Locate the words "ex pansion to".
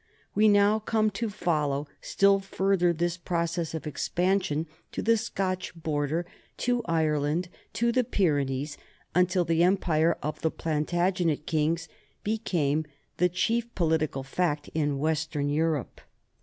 3.85-5.03